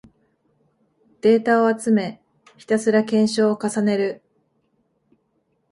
[1.21, 2.23] データを集め、
[2.57, 4.23] ひたすら検証を重ねる